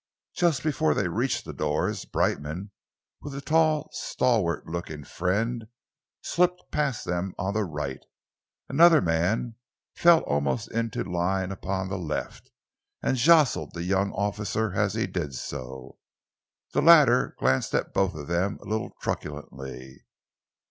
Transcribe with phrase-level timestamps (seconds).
[0.33, 2.71] Just before they reached the doors, Brightman,
[3.21, 5.67] with a tall, stalwart looking friend,
[6.23, 7.99] slipped past them on the right.
[8.67, 9.57] Another man
[9.95, 12.49] fell almost into line upon the left,
[13.03, 15.99] and jostled the young officer as he did so.
[16.73, 20.03] The latter glanced at both of them a little truculently.